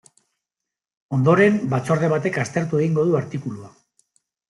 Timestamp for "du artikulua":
3.11-3.75